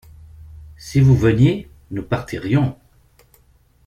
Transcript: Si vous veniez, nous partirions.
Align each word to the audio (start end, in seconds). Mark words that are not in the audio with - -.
Si 0.77 0.99
vous 0.99 1.15
veniez, 1.15 1.69
nous 1.91 2.01
partirions. 2.01 2.75